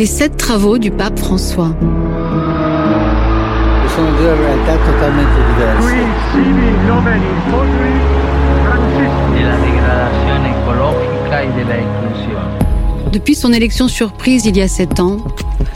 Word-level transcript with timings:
Les 0.00 0.06
sept 0.06 0.38
travaux 0.38 0.78
du 0.78 0.90
pape 0.90 1.18
François. 1.18 1.74
Ce 3.84 3.94
sont 3.94 4.10
deux 4.18 4.32
réalités 4.32 4.78
totalement. 4.86 5.28
Depuis 13.12 13.34
son 13.34 13.52
élection 13.52 13.88
surprise 13.88 14.46
il 14.46 14.56
y 14.56 14.62
a 14.62 14.68
sept 14.68 15.00
ans, 15.00 15.18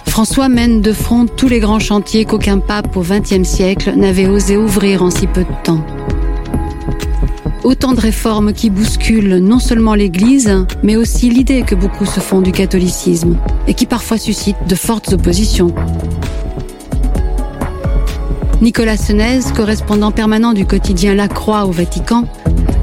François 0.06 0.48
mène 0.48 0.80
de 0.80 0.94
front 0.94 1.26
tous 1.26 1.48
les 1.48 1.60
grands 1.60 1.78
chantiers 1.78 2.24
qu'aucun 2.24 2.60
pape 2.60 2.96
au 2.96 3.02
XXe 3.02 3.46
siècle 3.46 3.92
n'avait 3.94 4.26
osé 4.26 4.56
ouvrir 4.56 5.02
en 5.02 5.10
si 5.10 5.26
peu 5.26 5.42
de 5.42 5.54
temps. 5.64 5.84
Autant 7.64 7.94
de 7.94 8.00
réformes 8.00 8.52
qui 8.52 8.68
bousculent 8.68 9.38
non 9.38 9.58
seulement 9.58 9.94
l'Église, 9.94 10.66
mais 10.82 10.96
aussi 10.96 11.30
l'idée 11.30 11.62
que 11.62 11.74
beaucoup 11.74 12.04
se 12.04 12.20
font 12.20 12.42
du 12.42 12.52
catholicisme 12.52 13.38
et 13.66 13.72
qui 13.72 13.86
parfois 13.86 14.18
suscitent 14.18 14.68
de 14.68 14.74
fortes 14.74 15.14
oppositions. 15.14 15.74
Nicolas 18.60 18.98
Senez, 18.98 19.40
correspondant 19.56 20.10
permanent 20.10 20.52
du 20.52 20.66
quotidien 20.66 21.14
La 21.14 21.26
Croix 21.26 21.64
au 21.64 21.70
Vatican, 21.70 22.24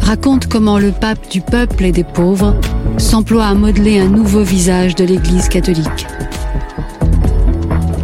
raconte 0.01 0.47
comment 0.47 0.79
le 0.79 0.91
pape 0.91 1.29
du 1.29 1.41
peuple 1.41 1.85
et 1.85 1.91
des 1.91 2.03
pauvres 2.03 2.55
s'emploie 2.97 3.45
à 3.45 3.53
modeler 3.53 3.99
un 3.99 4.09
nouveau 4.09 4.41
visage 4.41 4.95
de 4.95 5.03
l'Église 5.03 5.47
catholique. 5.47 6.07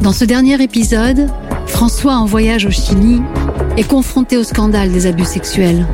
Dans 0.03 0.13
ce 0.13 0.25
dernier 0.25 0.61
épisode, 0.61 1.27
François, 1.65 2.17
en 2.17 2.25
voyage 2.25 2.67
au 2.67 2.71
Chili, 2.71 3.19
est 3.77 3.87
confronté 3.87 4.37
au 4.37 4.43
scandale 4.43 4.91
des 4.91 5.07
abus 5.07 5.25
sexuels. 5.25 5.87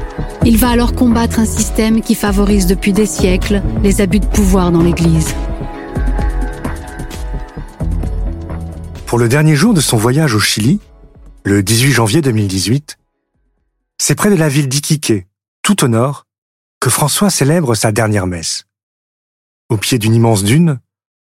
Il 0.46 0.58
va 0.58 0.72
alors 0.72 0.94
combattre 0.94 1.40
un 1.40 1.46
système 1.46 2.02
qui 2.02 2.16
favorise 2.16 2.68
depuis 2.68 2.92
des 2.92 3.06
siècles 3.06 3.62
les 3.82 4.02
abus 4.02 4.20
de 4.20 4.26
pouvoir 4.26 4.74
dans 4.74 4.82
l'Église. 4.82 5.34
Pour 9.06 9.20
le 9.20 9.30
dernier 9.30 9.56
jour 9.56 9.74
de 9.74 9.80
son 9.80 9.96
voyage 9.96 10.36
au 10.36 10.42
Chili, 10.42 10.82
le 11.46 11.64
18 11.64 11.92
janvier 11.94 12.22
2018, 12.22 12.98
c'est 13.98 14.16
près 14.16 14.30
de 14.32 14.36
la 14.36 14.50
ville 14.50 14.68
d'Iquique, 14.68 15.14
tout 15.62 15.86
au 15.86 15.88
nord, 15.88 16.26
que 16.82 16.90
François 16.90 17.30
célèbre 17.30 17.74
sa 17.74 17.94
dernière 17.94 18.28
messe. 18.28 18.66
Au 19.70 19.78
pied 19.78 19.98
d'une 19.98 20.14
immense 20.14 20.44
dune, 20.44 20.82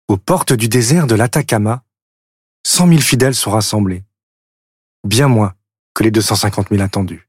aux 0.08 0.16
portes 0.16 0.54
du 0.54 0.68
désert 0.68 1.06
de 1.06 1.14
l'Atacama, 1.14 1.82
100 2.66 2.88
000 2.88 3.00
fidèles 3.00 3.34
sont 3.34 3.50
rassemblés. 3.50 4.04
Bien 5.04 5.28
moins 5.28 5.52
que 5.92 6.02
les 6.02 6.10
250 6.10 6.70
000 6.70 6.80
attendus. 6.80 7.28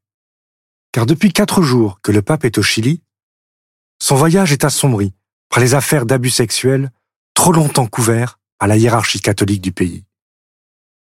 Car 0.94 1.08
depuis 1.08 1.34
quatre 1.34 1.64
jours 1.64 2.00
que 2.02 2.12
le 2.12 2.22
pape 2.22 2.46
est 2.46 2.60
au 2.60 2.62
Chili, 2.62 3.02
son 4.00 4.16
voyage 4.16 4.52
est 4.52 4.64
assombri 4.64 5.14
par 5.50 5.60
les 5.60 5.74
affaires 5.74 6.06
d'abus 6.06 6.30
sexuels 6.30 6.92
trop 7.34 7.52
longtemps 7.52 7.88
couverts 7.88 8.40
par 8.60 8.68
la 8.68 8.78
hiérarchie 8.78 9.20
catholique 9.20 9.62
du 9.62 9.72
pays. 9.72 10.06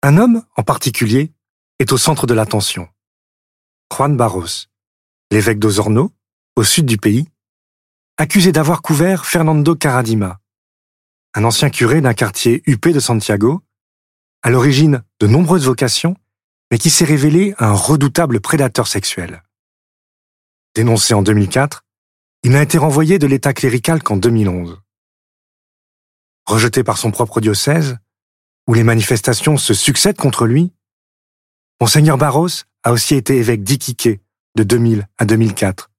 Un 0.03 0.19
homme, 0.19 0.45
en 0.57 0.63
particulier, 0.63 1.33
est 1.81 1.93
au 1.93 1.99
centre 1.99 2.29
de 2.29 2.35
l'attention. 2.35 2.89
Juan 3.93 4.17
Barros, 4.17 4.69
l'évêque 5.33 5.59
d'Osorno, 5.59 6.13
au 6.55 6.63
sud 6.63 6.87
du 6.87 6.97
pays, 6.97 7.29
accusé 8.19 8.53
d'avoir 8.53 8.83
couvert 8.83 9.27
Fernando 9.27 9.75
Caradima, 9.75 10.41
un 11.35 11.43
ancien 11.43 11.71
curé 11.71 12.01
d'un 12.01 12.15
quartier 12.15 12.63
huppé 12.67 12.93
de 12.93 13.01
Santiago, 13.01 13.63
à 14.43 14.51
l'origine 14.51 15.03
de 15.19 15.27
nombreuses 15.27 15.67
vocations, 15.67 16.17
mais 16.71 16.79
qui 16.79 16.89
s'est 16.89 17.05
révélé 17.05 17.55
un 17.59 17.73
redoutable 17.73 18.41
prédateur 18.41 18.87
sexuel. 18.87 19.43
Dénoncé 20.75 21.13
en 21.13 21.23
2004, 21.23 21.85
il 22.45 22.53
n'a 22.53 22.63
été 22.63 22.79
renvoyé 22.79 23.19
de 23.19 23.27
l'état 23.27 23.53
clérical 23.53 24.03
qu'en 24.03 24.17
2011. 24.17 24.81
Rejeté 26.47 26.83
par 26.83 26.97
son 26.97 27.11
propre 27.11 27.41
diocèse, 27.41 27.99
où 28.67 28.75
les 28.75 28.83
manifestations 28.83 29.59
se 29.59 29.75
succèdent 29.75 30.17
contre 30.17 30.47
lui, 30.47 30.73
Monseigneur 31.81 32.17
Barros 32.17 32.49
a 32.85 32.93
aussi 32.93 33.15
été 33.15 33.37
évêque 33.37 33.65
d'Iquique 33.65 34.09
de 34.57 34.63
2000 34.63 35.09
à 35.19 35.25
2004. 35.25 35.91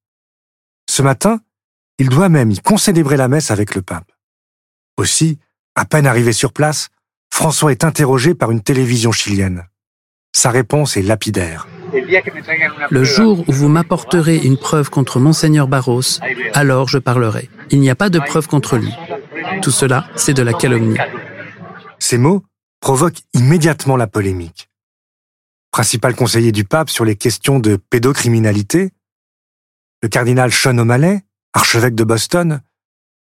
Ce 0.90 1.02
matin, 1.02 1.40
il 2.00 2.10
doit 2.10 2.30
même 2.30 2.52
y 2.52 2.60
concélébrer 2.60 3.18
la 3.18 3.28
messe 3.28 3.52
avec 3.52 3.76
le 3.76 3.82
pape. 3.82 4.12
Aussi, 4.98 5.40
à 5.76 5.86
peine 5.86 6.08
arrivé 6.08 6.34
sur 6.34 6.52
place, 6.52 6.90
François 7.32 7.72
est 7.72 7.84
interrogé 7.84 8.34
par 8.34 8.52
une 8.52 8.62
télévision 8.62 9.12
chilienne. 9.12 9.68
Sa 10.36 10.50
réponse 10.50 10.98
est 10.98 11.02
lapidaire. 11.02 11.68
Le 12.90 13.04
jour 13.04 13.44
où 13.48 13.52
vous 13.52 13.68
m'apporterez 13.68 14.38
une 14.38 14.58
preuve 14.58 14.90
contre 14.90 15.20
Monseigneur 15.20 15.68
Barros, 15.68 16.20
alors 16.54 16.88
je 16.88 16.98
parlerai. 16.98 17.50
Il 17.70 17.80
n'y 17.80 17.90
a 17.90 17.96
pas 17.96 18.10
de 18.10 18.20
preuve 18.20 18.48
contre 18.48 18.78
lui. 18.78 18.94
Tout 19.62 19.72
cela, 19.72 20.08
c'est 20.16 20.34
de 20.34 20.42
la 20.42 20.54
calomnie. 20.54 20.98
Ces 22.00 22.18
mots 22.18 22.44
provoquent 22.80 23.22
immédiatement 23.34 23.96
la 23.96 24.08
polémique. 24.08 24.70
Principal 25.72 26.16
conseiller 26.16 26.52
du 26.52 26.66
pape 26.66 26.90
sur 26.90 27.06
les 27.06 27.16
questions 27.16 27.60
de 27.60 27.78
pédocriminalité, 27.78 28.92
le 30.02 30.10
cardinal 30.10 30.52
Sean 30.52 30.78
O'Malley, 30.78 31.24
archevêque 31.54 31.96
de 31.96 32.04
Boston, 32.04 32.62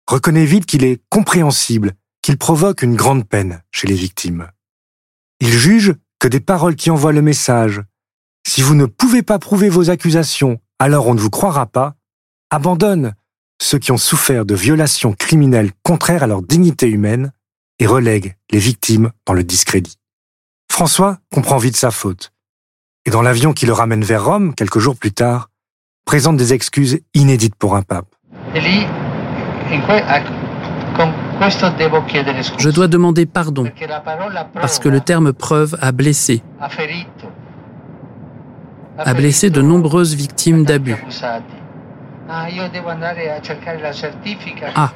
reconnaît 0.09 0.47
vite 0.47 0.67
qu'il 0.67 0.84
est 0.84 1.03
compréhensible 1.09 1.93
qu'il 2.22 2.39
provoque 2.39 2.83
une 2.83 2.97
grande 2.97 3.28
peine 3.28 3.62
chez 3.71 3.87
les 3.87 3.95
victimes. 3.95 4.49
Il 5.41 5.51
juge 5.51 5.95
que 6.19 6.28
des 6.28 6.41
paroles 6.41 6.77
qui 6.77 6.91
envoient 6.91 7.12
le 7.12 7.22
message 7.22 7.83
si 8.47 8.62
vous 8.62 8.75
ne 8.75 8.86
pouvez 8.86 9.22
pas 9.22 9.38
prouver 9.38 9.69
vos 9.69 9.91
accusations, 9.91 10.58
alors 10.78 11.06
on 11.06 11.14
ne 11.14 11.20
vous 11.20 11.30
croira 11.30 11.66
pas, 11.66 11.94
abandonne 12.50 13.14
ceux 13.60 13.78
qui 13.78 13.92
ont 13.92 13.98
souffert 13.98 14.44
de 14.44 14.54
violations 14.54 15.12
criminelles 15.12 15.70
contraires 15.82 16.25
à 16.25 16.26
leur 16.26 16.42
dignité 16.42 16.88
humaine 16.88 17.32
et 17.78 17.86
relègue 17.86 18.36
les 18.50 18.58
victimes 18.58 19.10
dans 19.26 19.32
le 19.32 19.44
discrédit. 19.44 19.98
François 20.70 21.19
comprend 21.32 21.58
vite 21.58 21.76
sa 21.76 21.91
faute, 21.91 22.32
et 23.06 23.10
dans 23.10 23.22
l'avion 23.22 23.53
qui 23.53 23.66
le 23.66 23.72
ramène 23.72 24.04
vers 24.04 24.25
Rome 24.25 24.54
quelques 24.54 24.78
jours 24.78 24.97
plus 24.97 25.12
tard, 25.12 25.50
présente 26.04 26.36
des 26.36 26.53
excuses 26.53 27.00
inédites 27.14 27.54
pour 27.54 27.76
un 27.76 27.82
pape. 27.82 28.14
Je 32.59 32.70
dois 32.70 32.88
demander 32.88 33.26
pardon 33.26 33.66
parce 34.54 34.78
que 34.78 34.88
le 34.88 35.00
terme 35.00 35.32
preuve 35.32 35.76
a 35.80 35.92
blessé, 35.92 36.42
a 38.98 39.14
blessé 39.14 39.50
de 39.50 39.62
nombreuses 39.62 40.14
victimes 40.14 40.64
d'abus. 40.64 40.97
Ah, 44.75 44.92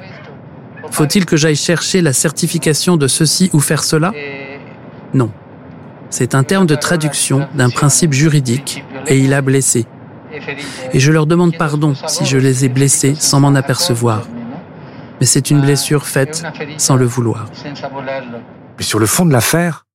faut-il 0.91 1.25
que 1.25 1.37
j'aille 1.37 1.55
chercher 1.55 2.01
la 2.01 2.13
certification 2.13 2.97
de 2.97 3.07
ceci 3.07 3.49
ou 3.53 3.59
faire 3.59 3.83
cela? 3.83 4.13
Non. 5.13 5.31
C'est 6.09 6.35
un 6.35 6.43
terme 6.43 6.65
de 6.65 6.75
traduction 6.75 7.47
d'un 7.55 7.69
principe 7.69 8.13
juridique 8.13 8.83
et 9.07 9.19
il 9.19 9.33
a 9.33 9.41
blessé. 9.41 9.85
Et 10.93 10.99
je 10.99 11.11
leur 11.11 11.25
demande 11.25 11.57
pardon 11.57 11.93
si 12.07 12.25
je 12.25 12.37
les 12.37 12.65
ai 12.65 12.69
blessés 12.69 13.15
sans 13.15 13.39
m'en 13.39 13.55
apercevoir. 13.55 14.27
Mais 15.19 15.25
c'est 15.25 15.49
une 15.49 15.61
blessure 15.61 16.05
faite 16.05 16.45
sans 16.77 16.95
le 16.95 17.05
vouloir. 17.05 17.49
Mais 18.77 18.83
sur 18.83 18.99
le 18.99 19.05
fond 19.05 19.25
de 19.25 19.33
l'affaire, 19.33 19.85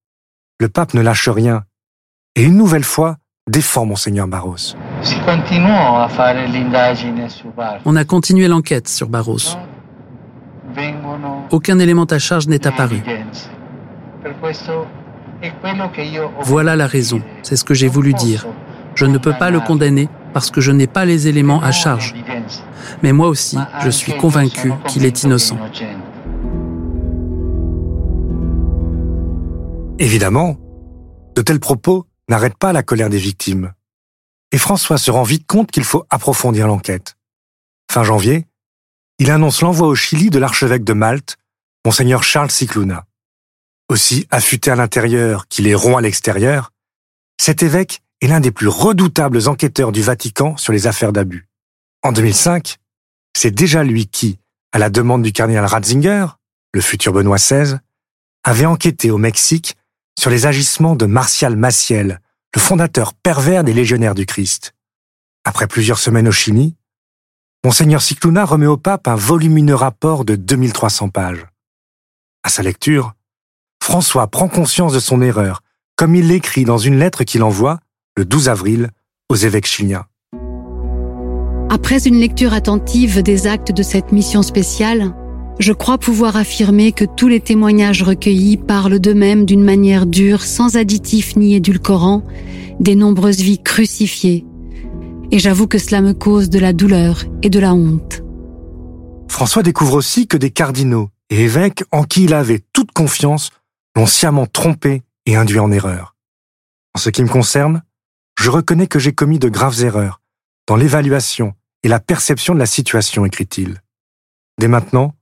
le 0.59 0.69
pape 0.69 0.95
ne 0.95 1.01
lâche 1.01 1.29
rien 1.29 1.63
et 2.35 2.43
une 2.43 2.57
nouvelle 2.57 2.85
fois 2.85 3.17
défend 3.49 3.85
Monseigneur 3.85 4.29
Barros. 4.29 4.57
On 7.85 7.97
a 7.97 8.05
continué 8.05 8.49
l'enquête 8.49 8.89
sur 8.89 9.09
Barros. 9.09 9.57
Aucun 11.51 11.79
élément 11.79 12.05
à 12.05 12.19
charge 12.19 12.47
n'est 12.49 12.67
apparu. 12.67 13.03
Voilà 16.43 16.77
la 16.77 16.87
raison, 16.87 17.21
c'est 17.43 17.57
ce 17.57 17.65
que 17.65 17.75
j'ai 17.75 17.89
voulu 17.89 18.15
dire. 18.15 18.47
Je 18.95 19.07
ne 19.07 19.19
peux 19.19 19.33
pas 19.33 19.51
le 19.51 19.61
condamner 19.61 20.09
parce 20.33 20.51
que 20.51 20.61
je 20.61 20.71
n'ai 20.71 20.87
pas 20.87 21.05
les 21.05 21.29
éléments 21.29 21.61
à 21.63 21.73
charge. 21.73 22.15
Mais 23.03 23.13
moi 23.13 23.29
aussi, 23.29 23.59
je 23.83 23.91
suis 23.91 24.17
convaincu 24.17 24.73
qu'il 24.87 25.05
est 25.05 25.25
innocent. 25.25 25.59
Évidemment, 29.99 30.57
de 31.35 31.43
tels 31.43 31.61
propos 31.61 32.07
n'arrêtent 32.29 32.59
pas 32.59 32.73
la 32.73 32.83
colère 32.83 33.11
des 33.11 33.19
victimes. 33.19 33.73
Et 34.53 34.59
François 34.59 34.99
se 34.99 35.11
rend 35.11 35.23
vite 35.23 35.47
compte 35.47 35.71
qu'il 35.71 35.85
faut 35.85 36.05
approfondir 36.11 36.67
l'enquête. 36.67 37.17
Fin 37.91 38.05
janvier, 38.05 38.47
il 39.19 39.31
annonce 39.31 39.61
l'envoi 39.63 39.89
au 39.89 39.95
Chili 39.95 40.31
de 40.31 40.39
l'archevêque 40.39 40.85
de 40.85 40.93
Malte, 40.93 41.39
monseigneur 41.85 42.23
Charles 42.23 42.51
Cicluna. 42.51 43.07
Aussi 43.89 44.27
affûté 44.31 44.71
à 44.71 44.77
l'intérieur 44.77 45.49
qu'il 45.49 45.67
est 45.67 45.75
rond 45.75 45.97
à 45.97 46.01
l'extérieur, 46.01 46.73
cet 47.41 47.63
évêque 47.63 48.03
est 48.21 48.29
l'un 48.29 48.41
des 48.41 48.53
plus 48.53 48.69
redoutables 48.69 49.49
enquêteurs 49.49 49.93
du 49.93 50.03
Vatican 50.03 50.57
sur 50.57 50.73
les 50.73 50.87
affaires 50.87 51.13
d'abus. 51.13 51.49
En 52.03 52.13
2005, 52.13 52.77
c'est 53.37 53.51
déjà 53.51 53.85
lui 53.85 54.07
qui, 54.07 54.39
à 54.73 54.79
la 54.79 54.91
demande 54.91 55.23
du 55.23 55.33
cardinal 55.33 55.65
Ratzinger, 55.65 56.27
le 56.73 56.81
futur 56.81 57.13
Benoît 57.13 57.37
XVI, 57.37 57.79
avait 58.45 58.67
enquêté 58.67 59.11
au 59.11 59.19
Mexique 59.19 59.77
sur 60.23 60.31
les 60.31 60.47
agissements 60.47 60.95
de 60.95 61.05
Martial 61.05 61.57
Maciel, 61.57 62.21
le 62.55 62.61
fondateur 62.61 63.13
pervers 63.13 63.65
des 63.65 63.73
légionnaires 63.73 64.15
du 64.15 64.25
Christ. 64.25 64.73
Après 65.45 65.67
plusieurs 65.67 65.99
semaines 65.99 66.29
au 66.29 66.31
Chili, 66.31 66.77
Monseigneur 67.65 68.01
Cicluna 68.01 68.45
remet 68.45 68.69
au 68.69 68.77
pape 68.77 69.09
un 69.09 69.17
volumineux 69.17 69.75
rapport 69.75 70.25
de 70.25 70.37
2300 70.37 71.09
pages. 71.09 71.45
À 72.45 72.51
sa 72.51 72.63
lecture, 72.63 73.15
François 73.83 74.29
prend 74.29 74.47
conscience 74.47 74.93
de 74.93 75.01
son 75.01 75.23
erreur, 75.23 75.65
comme 75.97 76.15
il 76.15 76.29
l'écrit 76.29 76.65
dans 76.65 76.79
une 76.79 77.01
lettre 77.01 77.25
qu'il 77.25 77.43
envoie, 77.43 77.81
le 78.17 78.25
12 78.25 78.49
avril, 78.49 78.91
aux 79.29 79.35
évêques 79.35 79.67
chiliens. 79.67 80.07
Après 81.69 82.07
une 82.07 82.21
lecture 82.21 82.53
attentive 82.53 83.25
des 83.25 83.49
actes 83.49 83.73
de 83.73 83.83
cette 83.83 84.13
mission 84.13 84.45
spéciale, 84.45 85.17
je 85.59 85.73
crois 85.73 85.99
pouvoir 85.99 86.37
affirmer 86.37 86.93
que 86.93 87.05
tous 87.05 87.29
les 87.29 87.41
témoignages 87.41 88.03
recueillis 88.03 88.57
parlent 88.57 88.99
d'eux-mêmes 88.99 89.45
d'une 89.45 89.63
manière 89.63 90.07
dure, 90.07 90.43
sans 90.43 90.77
additifs 90.77 91.37
ni 91.37 91.55
édulcorants, 91.55 92.25
des 92.81 92.95
nombreuses 92.95 93.41
vies 93.41 93.63
crucifiées. 93.63 94.47
Et 95.31 95.39
j'avoue 95.39 95.67
que 95.67 95.79
cela 95.79 96.01
me 96.01 96.13
cause 96.13 96.51
de 96.51 96.59
la 96.59 96.73
douleur 96.73 97.25
et 97.43 97.51
de 97.51 97.59
la 97.59 97.75
honte. 97.75 98.23
François 99.29 99.63
découvre 99.63 99.95
aussi 99.95 100.27
que 100.27 100.37
des 100.37 100.51
cardinaux 100.51 101.11
et 101.31 101.45
évêques 101.45 101.85
en 101.91 102.05
qui 102.05 102.25
il 102.25 102.35
avait 102.35 102.61
toute 102.73 102.93
confiance 102.93 103.51
l'ont 103.97 104.07
sciemment 104.07 104.47
trompé 104.47 105.03
et 105.27 105.37
induit 105.37 105.59
en 105.59 105.71
erreur. 105.71 106.17
En 106.95 106.99
ce 106.99 107.11
qui 107.11 107.23
me 107.23 107.29
concerne, 107.29 107.83
je 108.39 108.51
reconnais 108.51 108.87
que 108.87 108.99
j'ai 108.99 109.13
commis 109.13 109.39
de 109.39 109.49
graves 109.49 109.83
erreurs 109.83 110.21
dans 110.67 110.77
l'évaluation 110.77 111.55
et 111.83 111.89
la 111.89 112.01
perception 112.01 112.55
de 112.55 112.59
la 112.59 112.67
situation, 112.67 113.25
écrit-il. 113.25 113.81
Dès 114.59 114.69
maintenant, 114.69 115.15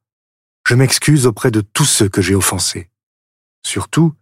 je 0.67 0.75
m'excuse 0.75 1.27
auprès 1.27 1.51
de 1.51 1.61
tous 1.61 1.85
ceux 1.85 2.09
que 2.09 2.23
j'ai 2.23 2.35
offensés. 2.35 2.91
Surtout, 3.65 4.15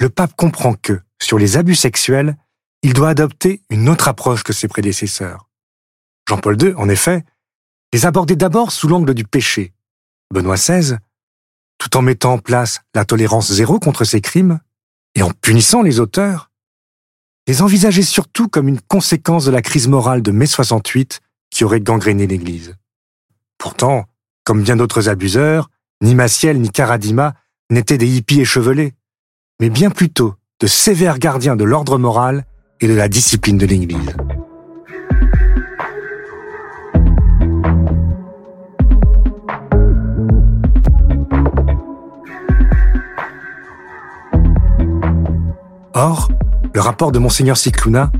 le 0.00 0.08
pape 0.08 0.34
comprend 0.36 0.74
que, 0.74 1.00
sur 1.20 1.38
les 1.38 1.56
abus 1.56 1.74
sexuels, 1.74 2.36
il 2.82 2.94
doit 2.94 3.10
adopter 3.10 3.62
une 3.70 3.88
autre 3.88 4.08
approche 4.08 4.42
que 4.42 4.52
ses 4.52 4.68
prédécesseurs. 4.68 5.48
Jean-Paul 6.28 6.60
II, 6.60 6.74
en 6.76 6.88
effet, 6.88 7.24
les 7.92 8.06
abordait 8.06 8.36
d'abord 8.36 8.72
sous 8.72 8.88
l'angle 8.88 9.14
du 9.14 9.24
péché. 9.24 9.72
Benoît 10.32 10.56
XVI, 10.56 10.96
tout 11.78 11.96
en 11.96 12.02
mettant 12.02 12.34
en 12.34 12.38
place 12.38 12.80
la 12.94 13.04
tolérance 13.04 13.52
zéro 13.52 13.78
contre 13.78 14.04
ces 14.04 14.20
crimes, 14.20 14.60
et 15.14 15.22
en 15.22 15.30
punissant 15.30 15.82
les 15.82 16.00
auteurs, 16.00 16.50
les 17.46 17.60
envisageait 17.60 18.02
surtout 18.02 18.48
comme 18.48 18.68
une 18.68 18.80
conséquence 18.80 19.44
de 19.44 19.50
la 19.50 19.62
crise 19.62 19.88
morale 19.88 20.22
de 20.22 20.30
mai 20.30 20.46
68 20.46 21.20
qui 21.50 21.64
aurait 21.64 21.80
gangréné 21.80 22.26
l'Église. 22.26 22.76
Pourtant, 23.58 24.06
comme 24.44 24.62
bien 24.62 24.76
d'autres 24.76 25.08
abuseurs, 25.08 25.70
ni 26.02 26.14
Maciel 26.14 26.60
ni 26.60 26.70
Karadima 26.70 27.34
n'étaient 27.70 27.98
des 27.98 28.08
hippies 28.08 28.40
échevelés, 28.40 28.94
mais 29.60 29.70
bien 29.70 29.90
plutôt 29.90 30.34
de 30.60 30.66
sévères 30.66 31.18
gardiens 31.18 31.56
de 31.56 31.64
l'ordre 31.64 31.98
moral 31.98 32.44
et 32.80 32.88
de 32.88 32.94
la 32.94 33.08
discipline 33.08 33.58
de 33.58 33.66
l'Église. 33.66 34.16
Or, 45.94 46.28
le 46.74 46.80
rapport 46.80 47.12
de 47.12 47.18
Monseigneur 47.18 47.56
Cicluna 47.56 48.10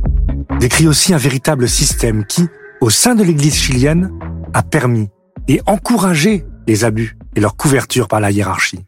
décrit 0.61 0.87
aussi 0.87 1.15
un 1.15 1.19
véritable 1.19 1.69
système 1.69 2.25
qui, 2.25 2.49
au 2.81 2.91
sein 2.91 3.15
de 3.15 3.25
l'Église 3.25 3.55
chilienne, 3.55 4.13
a 4.53 4.63
permis 4.63 5.09
et 5.49 5.61
encouragé 5.67 6.45
les 6.67 6.85
abus 6.85 7.17
et 7.35 7.41
leur 7.41 7.57
couverture 7.57 8.09
par 8.09 8.21
la 8.21 8.31
hiérarchie. 8.31 8.85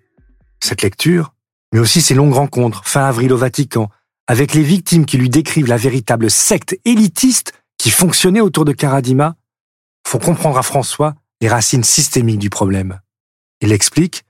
Cette 0.63 0.83
lecture, 0.83 1.35
mais 1.73 1.81
aussi 1.81 2.01
ses 2.01 2.15
longues 2.15 2.35
rencontres 2.35 2.87
fin 2.87 3.05
avril 3.05 3.33
au 3.33 3.37
Vatican, 3.37 3.91
avec 4.27 4.55
les 4.55 4.63
victimes 4.63 5.05
qui 5.05 5.19
lui 5.19 5.29
décrivent 5.29 5.67
la 5.67 5.77
véritable 5.77 6.31
secte 6.31 6.79
élitiste 6.85 7.53
qui 7.79 7.91
fonctionnait 7.91 8.41
autour 8.41 8.65
de 8.65 8.73
Karadima, 8.73 9.37
font 10.07 10.19
comprendre 10.19 10.59
à 10.59 10.63
François 10.63 11.15
les 11.41 11.49
racines 11.49 11.85
systémiques 11.85 12.39
du 12.39 12.51
problème. 12.51 13.01
Il 13.61 13.73
explique 13.73 14.25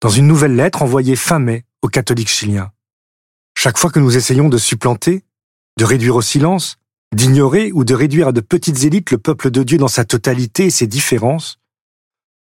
dans 0.00 0.08
une 0.08 0.26
nouvelle 0.26 0.56
lettre 0.56 0.82
envoyée 0.82 1.16
fin 1.16 1.38
mai 1.38 1.64
aux 1.82 1.88
catholiques 1.88 2.28
chiliens. 2.28 2.72
Chaque 3.56 3.78
fois 3.78 3.90
que 3.90 4.00
nous 4.00 4.16
essayons 4.16 4.48
de 4.48 4.58
supplanter, 4.58 5.24
de 5.78 5.84
réduire 5.84 6.16
au 6.16 6.22
silence, 6.22 6.78
d'ignorer 7.14 7.70
ou 7.72 7.84
de 7.84 7.94
réduire 7.94 8.28
à 8.28 8.32
de 8.32 8.40
petites 8.40 8.84
élites 8.84 9.10
le 9.10 9.18
peuple 9.18 9.50
de 9.50 9.62
Dieu 9.62 9.78
dans 9.78 9.88
sa 9.88 10.04
totalité 10.04 10.66
et 10.66 10.70
ses 10.70 10.86
différences, 10.86 11.58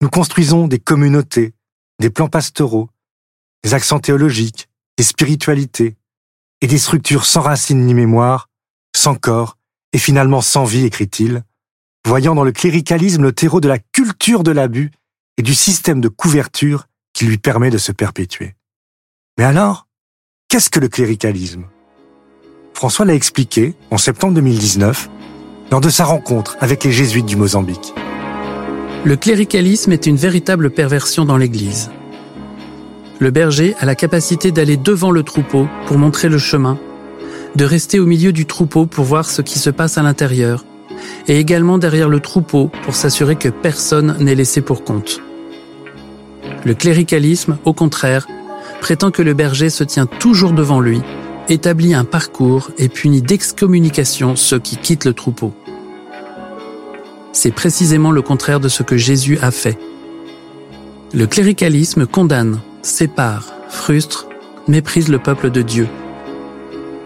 nous 0.00 0.11
construisons 0.11 0.67
des 0.69 0.79
communautés, 0.79 1.55
des 2.00 2.11
plans 2.11 2.29
pastoraux, 2.29 2.91
des 3.62 3.75
accents 3.75 4.00
théologiques, 4.00 4.69
des 4.99 5.05
spiritualités, 5.05 5.96
et 6.61 6.67
des 6.67 6.79
structures 6.79 7.25
sans 7.25 7.41
racines 7.41 7.85
ni 7.85 7.94
mémoire, 7.94 8.49
sans 8.94 9.14
corps, 9.14 9.58
et 9.93 9.99
finalement 9.99 10.41
sans 10.41 10.64
vie, 10.64 10.85
écrit-il, 10.85 11.44
voyant 12.06 12.35
dans 12.35 12.44
le 12.44 12.52
cléricalisme 12.52 13.23
le 13.23 13.32
terreau 13.32 13.61
de 13.61 13.69
la 13.69 13.79
culture 13.79 14.43
de 14.43 14.50
l'abus 14.50 14.91
et 15.37 15.43
du 15.43 15.55
système 15.55 16.00
de 16.00 16.08
couverture 16.08 16.87
qui 17.12 17.26
lui 17.26 17.38
permet 17.38 17.70
de 17.70 17.79
se 17.79 17.93
perpétuer. 17.93 18.55
Mais 19.38 19.44
alors, 19.44 19.87
Qu'est-ce 20.55 20.70
que 20.70 20.79
le 20.79 20.87
cléricalisme? 20.87 21.64
François 22.75 23.05
l'a 23.05 23.14
expliqué 23.14 23.75
en 23.91 23.99
septembre 23.99 24.35
2019 24.35 25.11
lors 25.73 25.81
de 25.81 25.88
sa 25.88 26.05
rencontre 26.05 26.56
avec 26.61 26.85
les 26.85 26.93
jésuites 26.93 27.26
du 27.26 27.35
Mozambique. 27.35 27.93
Le 29.05 29.17
cléricalisme 29.17 29.93
est 29.93 30.06
une 30.06 30.17
véritable 30.17 30.71
perversion 30.71 31.27
dans 31.27 31.37
l'Église. 31.37 31.91
Le 33.19 33.31
berger 33.31 33.75
a 33.79 33.85
la 33.85 33.95
capacité 33.95 34.51
d'aller 34.51 34.79
devant 34.79 35.11
le 35.11 35.23
troupeau 35.23 35.69
pour 35.87 35.99
montrer 35.99 36.31
le 36.31 36.39
chemin, 36.39 36.79
de 37.55 37.67
rester 37.67 38.01
au 38.01 38.06
milieu 38.06 38.33
du 38.33 38.47
troupeau 38.47 38.87
pour 38.87 39.05
voir 39.05 39.29
ce 39.29 39.43
qui 39.43 39.59
se 39.59 39.69
passe 39.69 39.99
à 39.99 40.03
l'intérieur, 40.03 40.65
et 41.29 41.39
également 41.39 41.77
derrière 41.77 42.09
le 42.09 42.21
troupeau 42.21 42.71
pour 42.83 42.95
s'assurer 42.95 43.37
que 43.37 43.51
personne 43.51 44.17
n'est 44.21 44.35
laissé 44.35 44.62
pour 44.62 44.85
compte. 44.85 45.21
Le 46.65 46.73
cléricalisme, 46.73 47.58
au 47.67 47.75
contraire, 47.75 48.27
prétend 48.81 49.11
que 49.11 49.20
le 49.20 49.34
berger 49.34 49.69
se 49.69 49.84
tient 49.84 50.06
toujours 50.06 50.53
devant 50.53 50.81
lui, 50.81 51.03
établit 51.51 51.93
un 51.93 52.06
parcours 52.06 52.70
et 52.79 52.89
punit 52.89 53.20
d'excommunication 53.20 54.34
ceux 54.34 54.58
qui 54.58 54.79
quittent 54.79 55.05
le 55.05 55.13
troupeau. 55.13 55.53
C'est 57.34 57.50
précisément 57.50 58.12
le 58.12 58.22
contraire 58.22 58.60
de 58.60 58.69
ce 58.69 58.84
que 58.84 58.96
Jésus 58.96 59.38
a 59.43 59.50
fait. 59.50 59.76
Le 61.12 61.26
cléricalisme 61.26 62.06
condamne, 62.06 62.60
sépare, 62.81 63.53
frustre, 63.69 64.29
méprise 64.69 65.08
le 65.08 65.19
peuple 65.19 65.50
de 65.50 65.60
Dieu. 65.60 65.88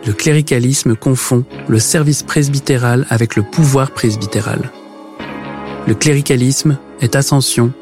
Le 0.06 0.12
cléricalisme 0.12 0.94
confond 0.94 1.44
le 1.66 1.78
service 1.78 2.22
presbytéral 2.22 3.06
avec 3.08 3.36
le 3.36 3.42
pouvoir 3.42 3.90
presbytéral. 3.90 4.70
Le 5.86 5.94
cléricalisme 5.94 6.78
est 7.00 7.16
ascension 7.16 7.72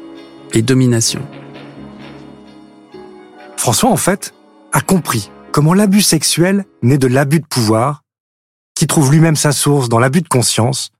et 0.53 0.61
domination. 0.61 1.21
François, 3.57 3.89
en 3.89 3.97
fait, 3.97 4.33
a 4.71 4.79
compris 4.79 5.31
comment 5.51 5.73
l'abus 5.73 6.01
sexuel 6.01 6.65
naît 6.81 6.97
de 6.97 7.07
l'abus 7.07 7.41
de 7.41 7.45
pouvoir, 7.45 8.03
qui 8.73 8.87
trouve 8.87 9.11
lui-même 9.11 9.35
sa 9.35 9.51
source 9.51 9.89
dans 9.89 9.99
l'abus 9.99 10.21
de 10.21 10.29
conscience, 10.29 10.91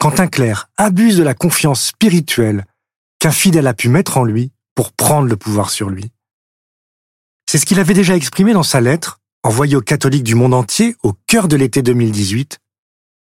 quand 0.00 0.18
un 0.18 0.28
clerc 0.28 0.70
abuse 0.78 1.18
de 1.18 1.22
la 1.22 1.34
confiance 1.34 1.88
spirituelle 1.88 2.64
qu'un 3.18 3.30
fidèle 3.30 3.66
a 3.66 3.74
pu 3.74 3.90
mettre 3.90 4.16
en 4.16 4.24
lui 4.24 4.50
pour 4.74 4.92
prendre 4.92 5.28
le 5.28 5.36
pouvoir 5.36 5.68
sur 5.68 5.90
lui. 5.90 6.10
C'est 7.46 7.58
ce 7.58 7.66
qu'il 7.66 7.78
avait 7.78 7.94
déjà 7.94 8.16
exprimé 8.16 8.54
dans 8.54 8.62
sa 8.62 8.80
lettre, 8.80 9.20
envoyée 9.42 9.76
aux 9.76 9.82
catholiques 9.82 10.24
du 10.24 10.34
monde 10.34 10.54
entier 10.54 10.96
au 11.02 11.12
cœur 11.26 11.48
de 11.48 11.56
l'été 11.56 11.82
2018, 11.82 12.60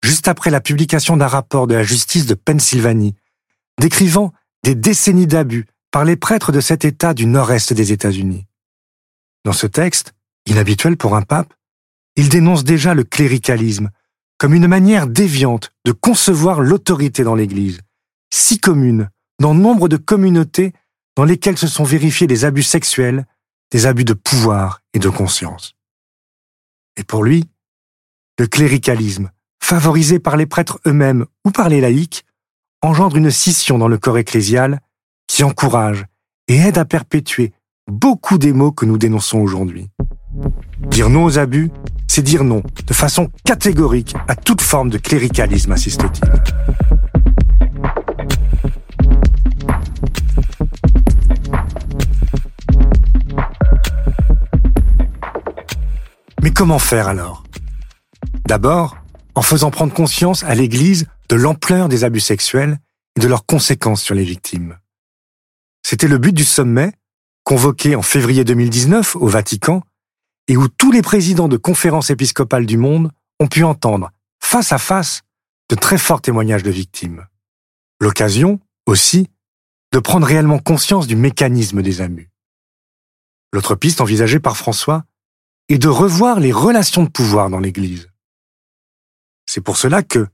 juste 0.02 0.26
après 0.26 0.50
la 0.50 0.60
publication 0.60 1.16
d'un 1.16 1.28
rapport 1.28 1.68
de 1.68 1.74
la 1.74 1.84
justice 1.84 2.26
de 2.26 2.34
Pennsylvanie, 2.34 3.14
décrivant 3.78 4.32
des 4.64 4.74
décennies 4.74 5.28
d'abus 5.28 5.66
par 5.92 6.04
les 6.04 6.16
prêtres 6.16 6.50
de 6.50 6.60
cet 6.60 6.84
État 6.84 7.14
du 7.14 7.26
nord-est 7.26 7.72
des 7.74 7.92
États-Unis. 7.92 8.44
Dans 9.44 9.52
ce 9.52 9.68
texte, 9.68 10.14
inhabituel 10.46 10.96
pour 10.96 11.14
un 11.14 11.22
pape, 11.22 11.54
il 12.16 12.28
dénonce 12.28 12.64
déjà 12.64 12.92
le 12.92 13.04
cléricalisme 13.04 13.90
comme 14.38 14.54
une 14.54 14.66
manière 14.66 15.06
déviante 15.06 15.72
de 15.84 15.92
concevoir 15.92 16.60
l'autorité 16.60 17.24
dans 17.24 17.34
l'Église, 17.34 17.80
si 18.32 18.58
commune 18.58 19.10
dans 19.40 19.54
nombre 19.54 19.88
de 19.88 19.96
communautés 19.96 20.72
dans 21.16 21.24
lesquelles 21.24 21.58
se 21.58 21.66
sont 21.66 21.84
vérifiés 21.84 22.26
des 22.26 22.44
abus 22.44 22.62
sexuels, 22.62 23.26
des 23.70 23.86
abus 23.86 24.04
de 24.04 24.12
pouvoir 24.12 24.82
et 24.92 24.98
de 24.98 25.08
conscience. 25.08 25.74
Et 26.96 27.04
pour 27.04 27.24
lui, 27.24 27.44
le 28.38 28.46
cléricalisme, 28.46 29.30
favorisé 29.62 30.18
par 30.18 30.36
les 30.36 30.46
prêtres 30.46 30.78
eux-mêmes 30.86 31.26
ou 31.44 31.50
par 31.50 31.68
les 31.68 31.80
laïcs, 31.80 32.24
engendre 32.82 33.16
une 33.16 33.30
scission 33.30 33.78
dans 33.78 33.88
le 33.88 33.98
corps 33.98 34.18
ecclésial 34.18 34.80
qui 35.26 35.42
encourage 35.42 36.04
et 36.48 36.56
aide 36.56 36.78
à 36.78 36.84
perpétuer 36.84 37.52
beaucoup 37.90 38.38
des 38.38 38.52
mots 38.52 38.72
que 38.72 38.84
nous 38.86 38.98
dénonçons 38.98 39.38
aujourd'hui. 39.38 39.88
Dire 40.90 41.08
non 41.08 41.24
aux 41.24 41.38
abus, 41.38 41.70
c'est 42.08 42.22
dire 42.22 42.44
non 42.44 42.62
de 42.86 42.94
façon 42.94 43.30
catégorique 43.44 44.14
à 44.28 44.34
toute 44.34 44.60
forme 44.60 44.90
de 44.90 44.98
cléricalisme, 44.98 45.72
assiste-t-il. 45.72 46.30
Mais 56.42 56.50
comment 56.50 56.78
faire 56.78 57.08
alors? 57.08 57.44
D'abord, 58.46 58.96
en 59.34 59.42
faisant 59.42 59.70
prendre 59.70 59.92
conscience 59.92 60.44
à 60.44 60.54
l'Église 60.54 61.06
de 61.28 61.36
l'ampleur 61.36 61.88
des 61.88 62.04
abus 62.04 62.20
sexuels 62.20 62.78
et 63.16 63.20
de 63.20 63.28
leurs 63.28 63.46
conséquences 63.46 64.02
sur 64.02 64.14
les 64.14 64.24
victimes. 64.24 64.78
C'était 65.82 66.08
le 66.08 66.18
but 66.18 66.32
du 66.32 66.44
sommet, 66.44 66.92
convoqué 67.44 67.96
en 67.96 68.02
février 68.02 68.44
2019 68.44 69.16
au 69.16 69.26
Vatican, 69.26 69.82
et 70.48 70.56
où 70.56 70.68
tous 70.68 70.92
les 70.92 71.02
présidents 71.02 71.48
de 71.48 71.56
conférences 71.56 72.10
épiscopales 72.10 72.66
du 72.66 72.76
monde 72.76 73.10
ont 73.40 73.48
pu 73.48 73.64
entendre, 73.64 74.10
face 74.40 74.72
à 74.72 74.78
face, 74.78 75.22
de 75.68 75.74
très 75.74 75.98
forts 75.98 76.22
témoignages 76.22 76.62
de 76.62 76.70
victimes. 76.70 77.26
L'occasion, 78.00 78.60
aussi, 78.86 79.28
de 79.92 79.98
prendre 79.98 80.26
réellement 80.26 80.58
conscience 80.58 81.06
du 81.06 81.16
mécanisme 81.16 81.82
des 81.82 82.00
abus. 82.00 82.30
L'autre 83.52 83.74
piste 83.74 84.00
envisagée 84.00 84.40
par 84.40 84.56
François 84.56 85.04
est 85.68 85.78
de 85.78 85.88
revoir 85.88 86.38
les 86.38 86.52
relations 86.52 87.02
de 87.02 87.08
pouvoir 87.08 87.50
dans 87.50 87.58
l'Église. 87.58 88.08
C'est 89.46 89.60
pour 89.60 89.76
cela 89.76 90.02
que, 90.02 90.26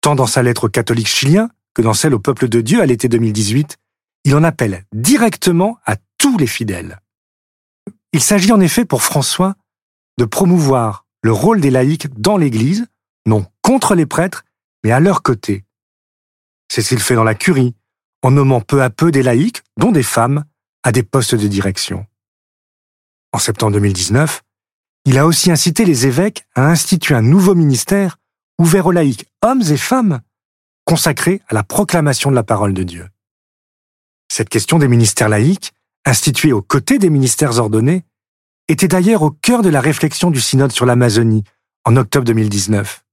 tant 0.00 0.14
dans 0.14 0.26
sa 0.26 0.42
lettre 0.42 0.64
aux 0.64 0.70
catholiques 0.70 1.08
chiliens 1.08 1.50
que 1.74 1.82
dans 1.82 1.94
celle 1.94 2.14
au 2.14 2.18
peuple 2.18 2.48
de 2.48 2.60
Dieu 2.60 2.80
à 2.80 2.86
l'été 2.86 3.08
2018, 3.08 3.76
il 4.24 4.34
en 4.34 4.44
appelle 4.44 4.84
directement 4.92 5.78
à 5.84 5.96
tous 6.18 6.36
les 6.38 6.46
fidèles. 6.46 7.00
Il 8.12 8.22
s'agit 8.22 8.52
en 8.52 8.60
effet 8.60 8.84
pour 8.84 9.02
François 9.02 9.54
de 10.18 10.24
promouvoir 10.24 11.06
le 11.22 11.32
rôle 11.32 11.60
des 11.60 11.70
laïcs 11.70 12.08
dans 12.18 12.36
l'Église, 12.36 12.86
non 13.26 13.46
contre 13.62 13.94
les 13.94 14.06
prêtres, 14.06 14.44
mais 14.84 14.92
à 14.92 15.00
leur 15.00 15.22
côté. 15.22 15.64
C'est 16.70 16.82
ce 16.82 16.88
qu'il 16.88 17.00
fait 17.00 17.14
dans 17.14 17.24
la 17.24 17.34
curie, 17.34 17.74
en 18.22 18.30
nommant 18.30 18.60
peu 18.60 18.82
à 18.82 18.90
peu 18.90 19.10
des 19.10 19.22
laïcs, 19.22 19.62
dont 19.76 19.92
des 19.92 20.02
femmes, 20.02 20.44
à 20.82 20.92
des 20.92 21.02
postes 21.02 21.34
de 21.34 21.48
direction. 21.48 22.06
En 23.32 23.38
septembre 23.38 23.72
2019, 23.72 24.42
il 25.04 25.18
a 25.18 25.26
aussi 25.26 25.50
incité 25.50 25.84
les 25.84 26.06
évêques 26.06 26.46
à 26.54 26.66
instituer 26.66 27.14
un 27.14 27.22
nouveau 27.22 27.54
ministère 27.54 28.18
ouvert 28.58 28.86
aux 28.86 28.92
laïcs, 28.92 29.26
hommes 29.42 29.62
et 29.62 29.76
femmes, 29.76 30.20
consacré 30.84 31.42
à 31.48 31.54
la 31.54 31.62
proclamation 31.62 32.30
de 32.30 32.34
la 32.34 32.42
parole 32.42 32.74
de 32.74 32.82
Dieu. 32.82 33.08
Cette 34.32 34.48
question 34.48 34.78
des 34.78 34.88
ministères 34.88 35.28
laïcs, 35.28 35.72
institués 36.08 36.52
aux 36.52 36.62
côtés 36.62 36.98
des 36.98 37.10
ministères 37.10 37.58
ordonnés, 37.58 38.04
était 38.68 38.88
d'ailleurs 38.88 39.22
au 39.22 39.30
cœur 39.30 39.62
de 39.62 39.68
la 39.68 39.80
réflexion 39.80 40.30
du 40.30 40.40
synode 40.40 40.72
sur 40.72 40.86
l'Amazonie 40.86 41.44
en 41.84 41.96
octobre 41.96 42.24
2019. 42.26 43.04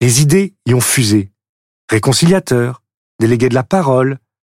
Les 0.00 0.22
idées 0.22 0.54
y 0.66 0.74
ont 0.74 0.80
fusé. 0.80 1.30
Réconciliateurs, 1.90 2.82
délégués 3.20 3.48
de 3.48 3.54
la 3.54 3.62
parole, 3.62 4.18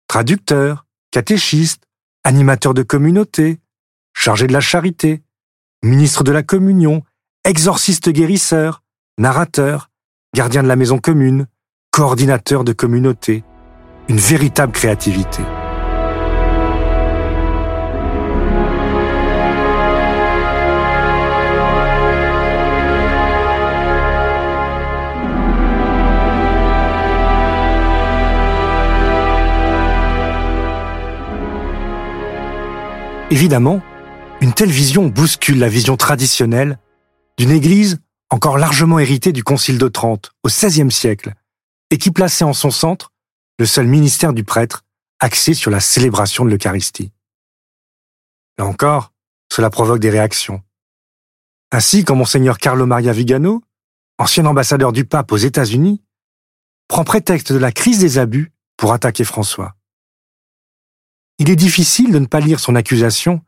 traducteurs, 0.09 0.87
catéchistes, 1.11 1.85
animateurs 2.23 2.75
de 2.75 2.83
communauté, 2.83 3.61
chargés 4.15 4.47
de 4.47 4.53
la 4.53 4.61
charité, 4.61 5.23
ministres 5.83 6.25
de 6.25 6.33
la 6.33 6.43
communion, 6.43 7.03
exorcistes 7.45 8.11
guérisseurs, 8.11 8.83
narrateurs, 9.19 9.91
gardiens 10.35 10.63
de 10.63 10.69
la 10.69 10.77
maison 10.77 10.99
commune, 10.99 11.47
coordinateurs 11.91 12.65
de 12.65 12.73
communauté. 12.73 13.45
Une 14.09 14.19
véritable 14.19 14.73
créativité. 14.73 15.43
Évidemment, 33.35 33.83
une 34.41 34.53
telle 34.53 34.71
vision 34.71 35.09
bouscule 35.09 35.59
la 35.59 35.69
vision 35.69 35.97
traditionnelle 35.97 36.79
d'une 37.37 37.51
Église 37.51 37.99
encore 38.31 38.59
largement 38.59 39.01
héritée 39.01 39.33
du 39.33 39.43
Concile 39.43 39.77
de 39.77 39.89
Trente 39.89 40.31
au 40.45 40.49
XVIe 40.49 40.93
siècle 40.93 41.35
et 41.91 41.99
qui 41.99 42.13
plaçait 42.13 42.45
en 42.45 42.53
son 42.53 42.71
centre 42.71 43.11
le 43.59 43.67
seul 43.67 43.89
ministère 43.89 44.35
du 44.35 44.45
prêtre 44.45 44.85
axé 45.19 45.53
sur 45.53 45.73
la 45.73 45.81
célébration 45.81 46.45
de 46.45 46.51
l'Eucharistie. 46.51 47.11
Là 48.57 48.67
encore, 48.67 49.13
cela 49.53 49.69
provoque 49.69 49.99
des 49.99 50.11
réactions. 50.11 50.63
Ainsi, 51.73 52.05
quand 52.05 52.15
monseigneur 52.15 52.59
Carlo 52.59 52.87
Maria 52.87 53.13
Vigano, 53.13 53.65
ancien 54.17 54.47
ambassadeur 54.47 54.93
du 54.93 55.07
pape 55.07 55.33
aux 55.33 55.39
États-Unis, 55.39 56.05
prend 56.87 57.03
prétexte 57.03 57.53
de 57.53 57.59
la 57.59 57.73
crise 57.73 57.99
des 57.99 58.19
abus 58.19 58.53
pour 58.77 58.93
attaquer 58.93 59.25
François 59.25 59.75
il 61.45 61.51
est 61.51 61.57
difficile 61.57 62.11
de 62.11 62.19
ne 62.19 62.25
pas 62.25 62.41
lire 62.41 62.59
son 62.59 62.75
accusation 62.75 63.43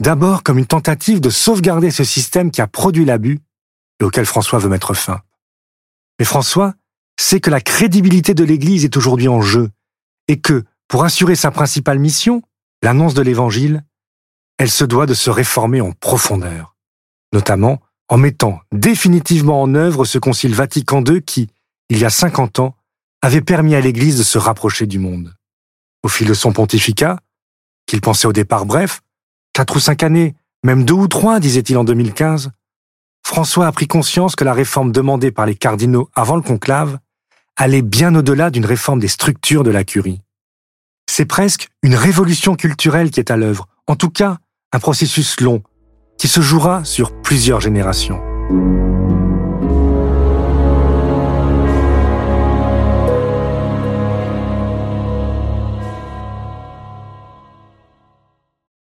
d'abord 0.00 0.42
comme 0.42 0.56
une 0.56 0.64
tentative 0.64 1.20
de 1.20 1.28
sauvegarder 1.28 1.90
ce 1.90 2.02
système 2.02 2.50
qui 2.50 2.62
a 2.62 2.66
produit 2.66 3.04
l'abus 3.04 3.38
et 4.00 4.04
auquel 4.04 4.24
François 4.24 4.58
veut 4.58 4.70
mettre 4.70 4.94
fin. 4.94 5.20
Mais 6.18 6.24
François 6.24 6.72
sait 7.20 7.40
que 7.40 7.50
la 7.50 7.60
crédibilité 7.60 8.32
de 8.32 8.44
l'Église 8.44 8.86
est 8.86 8.96
aujourd'hui 8.96 9.28
en 9.28 9.42
jeu 9.42 9.68
et 10.26 10.40
que, 10.40 10.64
pour 10.88 11.04
assurer 11.04 11.36
sa 11.36 11.50
principale 11.50 11.98
mission, 11.98 12.40
l'annonce 12.80 13.12
de 13.12 13.20
l'Évangile, 13.20 13.84
elle 14.56 14.70
se 14.70 14.84
doit 14.84 15.04
de 15.04 15.12
se 15.12 15.28
réformer 15.28 15.82
en 15.82 15.92
profondeur, 15.92 16.78
notamment 17.34 17.82
en 18.08 18.16
mettant 18.16 18.60
définitivement 18.72 19.60
en 19.60 19.74
œuvre 19.74 20.06
ce 20.06 20.16
Concile 20.16 20.54
Vatican 20.54 21.04
II 21.04 21.22
qui, 21.22 21.50
il 21.90 21.98
y 21.98 22.06
a 22.06 22.10
50 22.10 22.60
ans, 22.60 22.74
avait 23.20 23.42
permis 23.42 23.74
à 23.74 23.82
l'Église 23.82 24.16
de 24.16 24.22
se 24.22 24.38
rapprocher 24.38 24.86
du 24.86 24.98
monde. 24.98 25.34
Au 26.02 26.08
fil 26.08 26.26
de 26.26 26.34
son 26.34 26.54
pontificat, 26.54 27.18
qu'il 27.86 28.00
pensait 28.00 28.26
au 28.26 28.32
départ 28.32 28.66
bref, 28.66 29.00
quatre 29.52 29.76
ou 29.76 29.80
cinq 29.80 30.02
années, 30.02 30.34
même 30.64 30.84
deux 30.84 30.94
ou 30.94 31.08
trois, 31.08 31.40
disait-il 31.40 31.76
en 31.76 31.84
2015, 31.84 32.50
François 33.26 33.66
a 33.66 33.72
pris 33.72 33.86
conscience 33.86 34.36
que 34.36 34.44
la 34.44 34.52
réforme 34.52 34.92
demandée 34.92 35.30
par 35.30 35.46
les 35.46 35.54
cardinaux 35.54 36.08
avant 36.14 36.36
le 36.36 36.42
conclave 36.42 36.98
allait 37.56 37.82
bien 37.82 38.14
au-delà 38.14 38.50
d'une 38.50 38.66
réforme 38.66 39.00
des 39.00 39.08
structures 39.08 39.64
de 39.64 39.70
la 39.70 39.84
curie. 39.84 40.20
C'est 41.08 41.24
presque 41.24 41.68
une 41.82 41.94
révolution 41.94 42.56
culturelle 42.56 43.10
qui 43.10 43.20
est 43.20 43.30
à 43.30 43.36
l'œuvre, 43.36 43.68
en 43.86 43.96
tout 43.96 44.10
cas 44.10 44.38
un 44.72 44.78
processus 44.78 45.40
long, 45.40 45.62
qui 46.18 46.28
se 46.28 46.40
jouera 46.40 46.84
sur 46.84 47.12
plusieurs 47.22 47.60
générations. 47.60 48.20